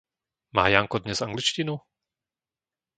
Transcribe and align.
Má 0.53 0.67
Janko 0.67 0.99
dnes 0.99 1.21
angličtinu? 1.21 1.79